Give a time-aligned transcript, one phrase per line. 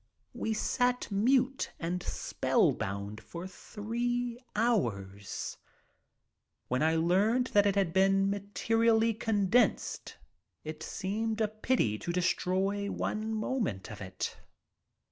[0.33, 5.57] We sat mute and spellbound for three hours.
[6.69, 10.17] When I learned that it had to be materially condensed
[10.63, 14.37] it seemed a pity to destroy one moment of it.